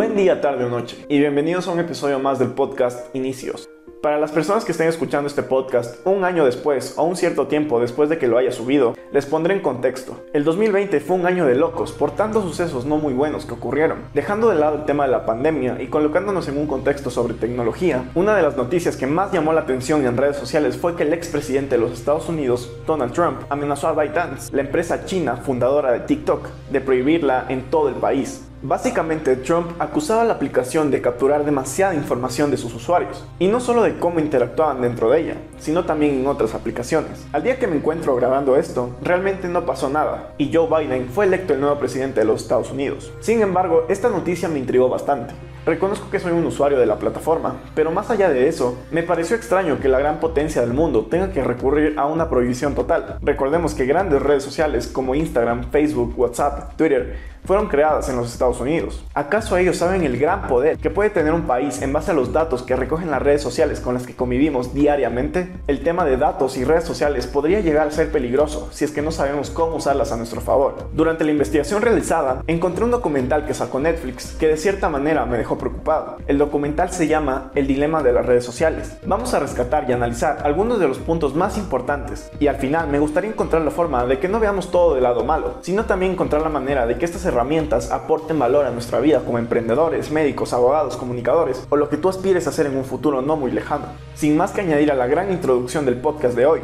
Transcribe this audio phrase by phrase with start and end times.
[0.00, 3.68] Buen día, tarde o noche, y bienvenidos a un episodio más del podcast Inicios.
[4.02, 7.78] Para las personas que estén escuchando este podcast un año después o un cierto tiempo
[7.78, 10.16] después de que lo haya subido, les pondré en contexto.
[10.32, 13.98] El 2020 fue un año de locos por tantos sucesos no muy buenos que ocurrieron.
[14.14, 18.10] Dejando de lado el tema de la pandemia y colocándonos en un contexto sobre tecnología,
[18.14, 21.12] una de las noticias que más llamó la atención en redes sociales fue que el
[21.12, 26.00] expresidente de los Estados Unidos, Donald Trump, amenazó a ByteDance, la empresa china fundadora de
[26.00, 28.46] TikTok, de prohibirla en todo el país.
[28.62, 33.58] Básicamente, Trump acusaba a la aplicación de capturar demasiada información de sus usuarios, y no
[33.58, 37.26] solo de cómo interactuaban dentro de ella, sino también en otras aplicaciones.
[37.32, 41.24] Al día que me encuentro grabando esto, realmente no pasó nada, y Joe Biden fue
[41.24, 43.10] electo el nuevo presidente de los Estados Unidos.
[43.20, 45.32] Sin embargo, esta noticia me intrigó bastante.
[45.64, 49.36] Reconozco que soy un usuario de la plataforma, pero más allá de eso, me pareció
[49.36, 53.18] extraño que la gran potencia del mundo tenga que recurrir a una prohibición total.
[53.22, 58.60] Recordemos que grandes redes sociales como Instagram, Facebook, WhatsApp, Twitter fueron creadas en los Estados
[58.60, 59.04] Unidos.
[59.14, 62.32] ¿Acaso ellos saben el gran poder que puede tener un país en base a los
[62.32, 65.52] datos que recogen las redes sociales con las que convivimos diariamente?
[65.66, 69.02] El tema de datos y redes sociales podría llegar a ser peligroso si es que
[69.02, 70.88] no sabemos cómo usarlas a nuestro favor.
[70.92, 75.38] Durante la investigación realizada, encontré un documental que sacó Netflix que de cierta manera me
[75.38, 76.18] dejó preocupado.
[76.26, 78.98] El documental se llama El dilema de las redes sociales.
[79.06, 82.98] Vamos a rescatar y analizar algunos de los puntos más importantes y al final me
[82.98, 86.42] gustaría encontrar la forma de que no veamos todo del lado malo, sino también encontrar
[86.42, 90.96] la manera de que estas herramientas aporten valor a nuestra vida como emprendedores, médicos, abogados,
[90.96, 93.86] comunicadores o lo que tú aspires a hacer en un futuro no muy lejano.
[94.14, 96.60] Sin más que añadir a la gran introducción del podcast de hoy,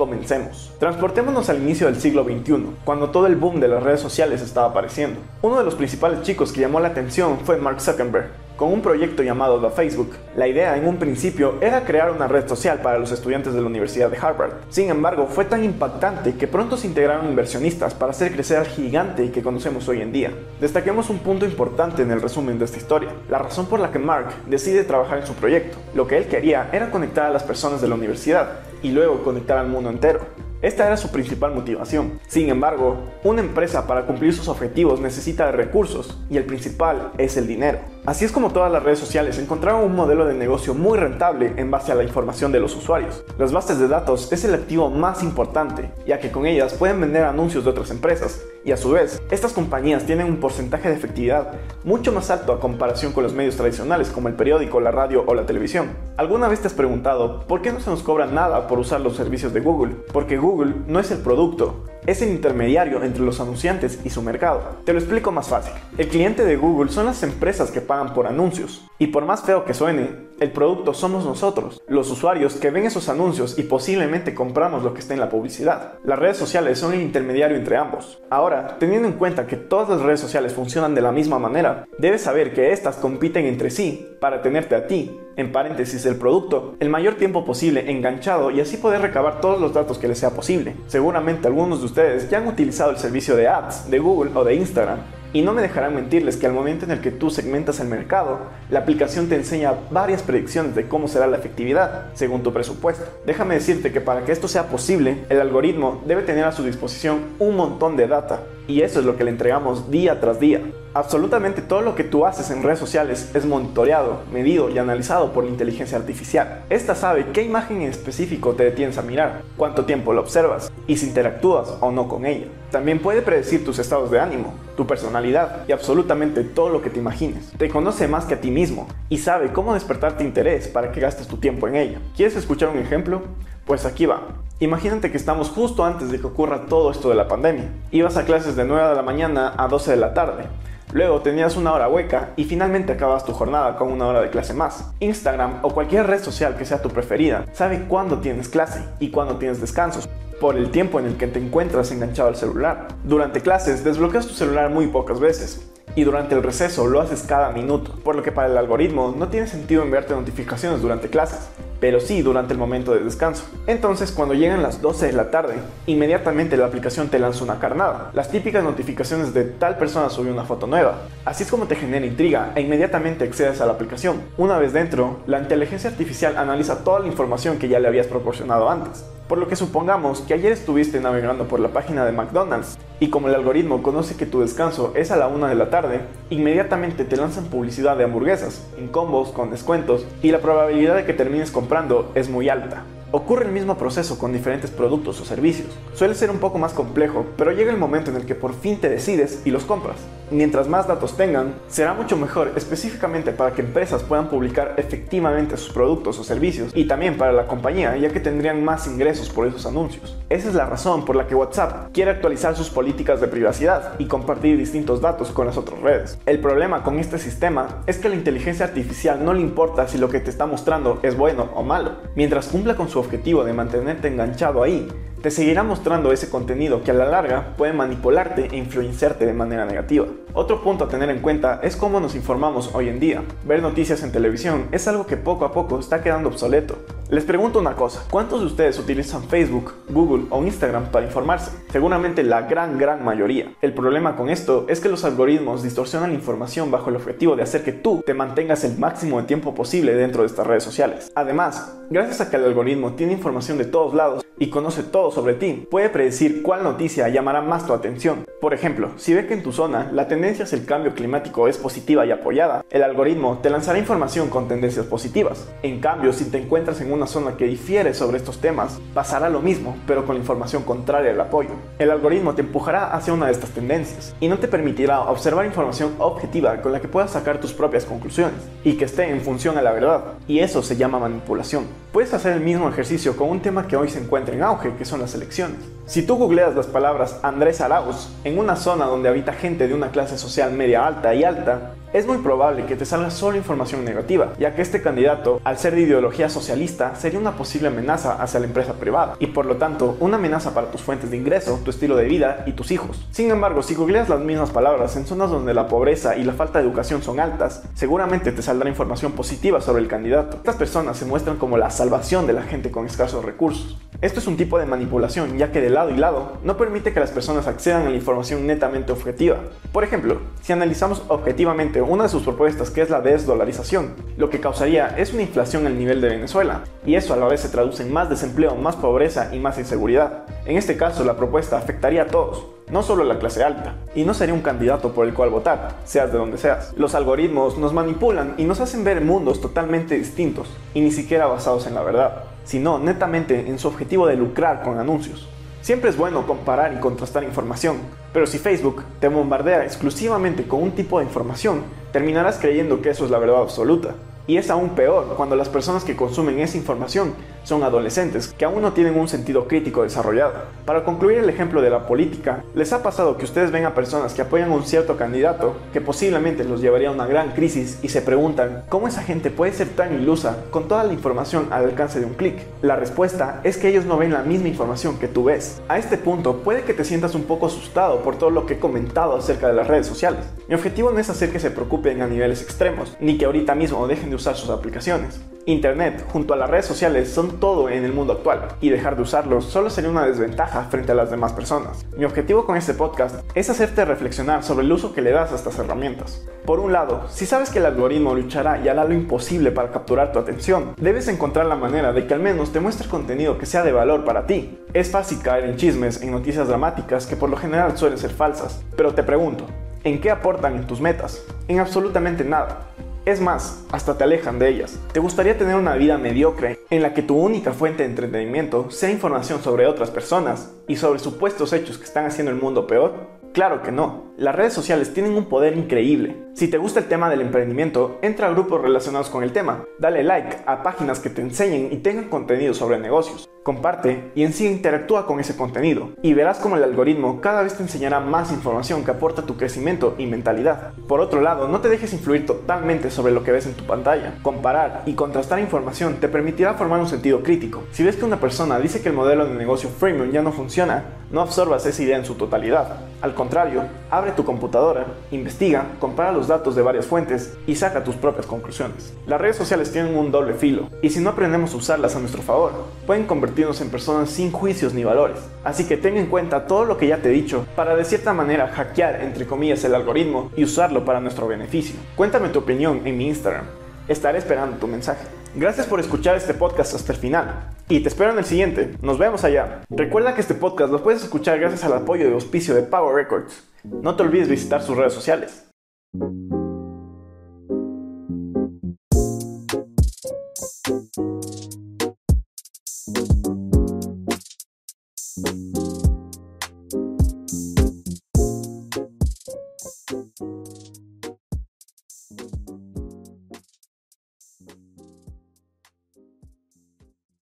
[0.00, 0.72] Comencemos.
[0.78, 4.68] Transportémonos al inicio del siglo XXI, cuando todo el boom de las redes sociales estaba
[4.68, 5.20] apareciendo.
[5.42, 9.22] Uno de los principales chicos que llamó la atención fue Mark Zuckerberg, con un proyecto
[9.22, 10.10] llamado The Facebook.
[10.36, 13.66] La idea en un principio era crear una red social para los estudiantes de la
[13.66, 14.52] Universidad de Harvard.
[14.68, 19.30] Sin embargo, fue tan impactante que pronto se integraron inversionistas para hacer crecer al gigante
[19.30, 20.34] que conocemos hoy en día.
[20.60, 23.98] Destaquemos un punto importante en el resumen de esta historia, la razón por la que
[23.98, 25.78] Mark decide trabajar en su proyecto.
[25.94, 29.56] Lo que él quería era conectar a las personas de la universidad y luego conectar
[29.56, 30.20] al mundo entero.
[30.62, 32.20] Esta era su principal motivación.
[32.26, 37.46] Sin embargo, una empresa para cumplir sus objetivos necesita recursos y el principal es el
[37.46, 37.78] dinero.
[38.06, 41.70] Así es como todas las redes sociales encontraron un modelo de negocio muy rentable en
[41.70, 43.22] base a la información de los usuarios.
[43.38, 47.24] Las bases de datos es el activo más importante, ya que con ellas pueden vender
[47.24, 51.52] anuncios de otras empresas, y a su vez, estas compañías tienen un porcentaje de efectividad
[51.84, 55.34] mucho más alto a comparación con los medios tradicionales como el periódico, la radio o
[55.34, 55.90] la televisión.
[56.16, 59.16] ¿Alguna vez te has preguntado por qué no se nos cobra nada por usar los
[59.16, 59.94] servicios de Google?
[60.12, 64.78] Porque Google no es el producto, es el intermediario entre los anunciantes y su mercado.
[64.84, 65.72] Te lo explico más fácil.
[65.98, 68.86] El cliente de Google son las empresas que pagan por anuncios.
[68.98, 73.10] Y por más feo que suene, el producto somos nosotros, los usuarios que ven esos
[73.10, 75.98] anuncios y posiblemente compramos lo que está en la publicidad.
[76.02, 78.22] Las redes sociales son el intermediario entre ambos.
[78.30, 82.22] Ahora, teniendo en cuenta que todas las redes sociales funcionan de la misma manera, debes
[82.22, 86.88] saber que estas compiten entre sí para tenerte a ti, en paréntesis el producto, el
[86.88, 90.74] mayor tiempo posible enganchado y así poder recabar todos los datos que les sea posible.
[90.86, 94.54] Seguramente algunos de ustedes ya han utilizado el servicio de ads de Google o de
[94.54, 95.00] Instagram
[95.32, 98.40] y no me dejarán mentirles que al momento en el que tú segmentas el mercado,
[98.68, 103.04] la aplicación te enseña varias predicciones de cómo será la efectividad según tu presupuesto.
[103.26, 107.20] Déjame decirte que para que esto sea posible, el algoritmo debe tener a su disposición
[107.38, 110.60] un montón de data y eso es lo que le entregamos día tras día.
[110.94, 115.44] Absolutamente todo lo que tú haces en redes sociales es monitoreado, medido y analizado por
[115.44, 116.64] la inteligencia artificial.
[116.70, 120.96] Esta sabe qué imagen en específico te detienes a mirar, cuánto tiempo la observas y
[120.96, 122.46] si interactúas o no con ella.
[122.70, 127.00] También puede predecir tus estados de ánimo, tu personalidad y absolutamente todo lo que te
[127.00, 127.50] imagines.
[127.58, 131.26] Te conoce más que a ti mismo y sabe cómo despertarte interés para que gastes
[131.26, 131.98] tu tiempo en ella.
[132.16, 133.22] ¿Quieres escuchar un ejemplo?
[133.66, 134.28] Pues aquí va.
[134.62, 137.70] Imagínate que estamos justo antes de que ocurra todo esto de la pandemia.
[137.92, 140.44] Ibas a clases de 9 de la mañana a 12 de la tarde.
[140.92, 144.52] Luego tenías una hora hueca y finalmente acabas tu jornada con una hora de clase
[144.52, 144.92] más.
[145.00, 149.36] Instagram o cualquier red social que sea tu preferida sabe cuándo tienes clase y cuándo
[149.36, 150.10] tienes descansos
[150.42, 152.88] por el tiempo en el que te encuentras enganchado al celular.
[153.04, 157.50] Durante clases desbloqueas tu celular muy pocas veces y durante el receso lo haces cada
[157.50, 161.48] minuto, por lo que para el algoritmo no tiene sentido enviarte notificaciones durante clases
[161.80, 163.44] pero sí durante el momento de descanso.
[163.66, 165.54] Entonces, cuando llegan las 12 de la tarde,
[165.86, 170.44] inmediatamente la aplicación te lanza una carnada, las típicas notificaciones de tal persona subió una
[170.44, 170.98] foto nueva.
[171.24, 174.20] Así es como te genera intriga e inmediatamente accedes a la aplicación.
[174.36, 178.68] Una vez dentro, la inteligencia artificial analiza toda la información que ya le habías proporcionado
[178.68, 179.04] antes.
[179.28, 183.28] Por lo que supongamos que ayer estuviste navegando por la página de McDonald's y como
[183.28, 187.16] el algoritmo conoce que tu descanso es a la 1 de la tarde, inmediatamente te
[187.16, 192.12] lanzan publicidad de hamburguesas, en combos, con descuentos, y la probabilidad de que termines comprando
[192.14, 192.84] es muy alta.
[193.12, 195.66] Ocurre el mismo proceso con diferentes productos o servicios.
[195.94, 198.78] Suele ser un poco más complejo, pero llega el momento en el que por fin
[198.78, 199.96] te decides y los compras.
[200.30, 205.72] Mientras más datos tengan, será mucho mejor específicamente para que empresas puedan publicar efectivamente sus
[205.72, 209.66] productos o servicios y también para la compañía ya que tendrían más ingresos por esos
[209.66, 210.16] anuncios.
[210.28, 214.06] Esa es la razón por la que WhatsApp quiere actualizar sus políticas de privacidad y
[214.06, 216.16] compartir distintos datos con las otras redes.
[216.26, 220.10] El problema con este sistema es que la inteligencia artificial no le importa si lo
[220.10, 221.96] que te está mostrando es bueno o malo.
[222.14, 224.88] Mientras cumpla con su objetivo de mantenerte enganchado ahí,
[225.22, 229.66] te seguirá mostrando ese contenido que a la larga puede manipularte e influenciarte de manera
[229.66, 230.06] negativa.
[230.32, 233.22] Otro punto a tener en cuenta es cómo nos informamos hoy en día.
[233.44, 236.76] Ver noticias en televisión es algo que poco a poco está quedando obsoleto.
[237.10, 241.50] Les pregunto una cosa, ¿cuántos de ustedes utilizan Facebook, Google o Instagram para informarse?
[241.72, 243.52] Seguramente la gran gran mayoría.
[243.60, 247.42] El problema con esto es que los algoritmos distorsionan la información bajo el objetivo de
[247.42, 251.10] hacer que tú te mantengas el máximo de tiempo posible dentro de estas redes sociales.
[251.16, 255.34] Además, gracias a que el algoritmo tiene información de todos lados y conoce todo sobre
[255.34, 258.24] ti, puede predecir cuál noticia llamará más tu atención.
[258.40, 261.56] Por ejemplo, si ve que en tu zona la tendencia hacia el cambio climático es
[261.56, 265.48] positiva y apoyada, el algoritmo te lanzará información con tendencias positivas.
[265.62, 269.40] En cambio, si te encuentras en una zona que difiere sobre estos temas, pasará lo
[269.40, 271.50] mismo, pero con la información contraria al apoyo.
[271.78, 275.94] El algoritmo te empujará hacia una de estas tendencias y no te permitirá observar información
[275.98, 279.62] objetiva con la que puedas sacar tus propias conclusiones y que esté en función a
[279.62, 280.04] la verdad.
[280.28, 281.64] Y eso se llama manipulación.
[281.92, 284.84] Puedes hacer el mismo ejercicio con un tema que hoy se encuentra en auge, que
[284.84, 285.58] son las elecciones.
[285.90, 289.90] Si tú googleas las palabras Andrés Arauz en una zona donde habita gente de una
[289.90, 294.32] clase social media alta y alta, es muy probable que te salga solo información negativa,
[294.38, 298.46] ya que este candidato, al ser de ideología socialista, sería una posible amenaza hacia la
[298.46, 301.96] empresa privada, y por lo tanto, una amenaza para tus fuentes de ingreso, tu estilo
[301.96, 303.04] de vida y tus hijos.
[303.10, 306.60] Sin embargo, si googleas las mismas palabras en zonas donde la pobreza y la falta
[306.60, 310.36] de educación son altas, seguramente te saldrá información positiva sobre el candidato.
[310.36, 313.80] Estas personas se muestran como la salvación de la gente con escasos recursos.
[314.00, 317.10] Esto es un tipo de manipulación, ya que de y lado no permite que las
[317.10, 319.38] personas accedan a la información netamente objetiva.
[319.72, 324.40] Por ejemplo, si analizamos objetivamente una de sus propuestas, que es la desdolarización, lo que
[324.40, 327.82] causaría es una inflación al nivel de Venezuela, y eso a la vez se traduce
[327.82, 330.24] en más desempleo, más pobreza y más inseguridad.
[330.44, 334.04] En este caso, la propuesta afectaría a todos, no solo a la clase alta, y
[334.04, 336.74] no sería un candidato por el cual votar, seas de donde seas.
[336.76, 341.66] Los algoritmos nos manipulan y nos hacen ver mundos totalmente distintos, y ni siquiera basados
[341.66, 345.28] en la verdad sino netamente en su objetivo de lucrar con anuncios.
[345.62, 347.76] Siempre es bueno comparar y contrastar información,
[348.14, 353.04] pero si Facebook te bombardea exclusivamente con un tipo de información, terminarás creyendo que eso
[353.04, 353.94] es la verdad absoluta.
[354.26, 357.12] Y es aún peor cuando las personas que consumen esa información
[357.44, 360.32] son adolescentes que aún no tienen un sentido crítico desarrollado.
[360.64, 364.14] Para concluir el ejemplo de la política, ¿les ha pasado que ustedes ven a personas
[364.14, 367.88] que apoyan a un cierto candidato que posiblemente los llevaría a una gran crisis y
[367.88, 372.00] se preguntan cómo esa gente puede ser tan ilusa con toda la información al alcance
[372.00, 372.36] de un clic?
[372.62, 375.60] La respuesta es que ellos no ven la misma información que tú ves.
[375.68, 378.58] A este punto puede que te sientas un poco asustado por todo lo que he
[378.58, 380.20] comentado acerca de las redes sociales.
[380.48, 383.86] Mi objetivo no es hacer que se preocupen a niveles extremos, ni que ahorita mismo
[383.86, 385.20] dejen de usar sus aplicaciones.
[385.46, 389.02] Internet junto a las redes sociales son todo en el mundo actual y dejar de
[389.02, 391.86] usarlos solo sería una desventaja frente a las demás personas.
[391.96, 395.36] Mi objetivo con este podcast es hacerte reflexionar sobre el uso que le das a
[395.36, 396.26] estas herramientas.
[396.44, 400.12] Por un lado, si sabes que el algoritmo luchará y hará lo imposible para capturar
[400.12, 403.62] tu atención, debes encontrar la manera de que al menos te muestre contenido que sea
[403.62, 404.58] de valor para ti.
[404.74, 408.62] Es fácil caer en chismes, en noticias dramáticas que por lo general suelen ser falsas,
[408.76, 409.46] pero te pregunto,
[409.84, 411.24] ¿en qué aportan en tus metas?
[411.48, 412.66] En absolutamente nada.
[413.06, 414.78] Es más, hasta te alejan de ellas.
[414.92, 418.90] ¿Te gustaría tener una vida mediocre en la que tu única fuente de entretenimiento sea
[418.90, 423.20] información sobre otras personas y sobre supuestos hechos que están haciendo el mundo peor?
[423.32, 424.12] Claro que no.
[424.18, 426.16] Las redes sociales tienen un poder increíble.
[426.34, 429.64] Si te gusta el tema del emprendimiento, entra a grupos relacionados con el tema.
[429.78, 433.29] Dale like a páginas que te enseñen y tengan contenido sobre negocios.
[433.42, 437.54] Comparte y en sí interactúa con ese contenido y verás como el algoritmo cada vez
[437.54, 440.74] te enseñará más información que aporta tu crecimiento y mentalidad.
[440.86, 444.18] Por otro lado, no te dejes influir totalmente sobre lo que ves en tu pantalla.
[444.22, 447.62] Comparar y contrastar información te permitirá formar un sentido crítico.
[447.72, 450.99] Si ves que una persona dice que el modelo de negocio freemium ya no funciona,
[451.10, 452.76] no absorbas esa idea en su totalidad.
[453.02, 457.96] Al contrario, abre tu computadora, investiga, compara los datos de varias fuentes y saca tus
[457.96, 458.92] propias conclusiones.
[459.06, 462.22] Las redes sociales tienen un doble filo y si no aprendemos a usarlas a nuestro
[462.22, 462.52] favor,
[462.86, 465.18] pueden convertirnos en personas sin juicios ni valores.
[465.44, 468.12] Así que ten en cuenta todo lo que ya te he dicho para de cierta
[468.12, 471.76] manera hackear entre comillas el algoritmo y usarlo para nuestro beneficio.
[471.96, 473.46] Cuéntame tu opinión en mi Instagram.
[473.88, 475.19] Estaré esperando tu mensaje.
[475.34, 477.50] Gracias por escuchar este podcast hasta el final.
[477.68, 478.72] Y te espero en el siguiente.
[478.82, 479.60] Nos vemos allá.
[479.70, 483.48] Recuerda que este podcast lo puedes escuchar gracias al apoyo de auspicio de Power Records.
[483.62, 485.46] No te olvides visitar sus redes sociales.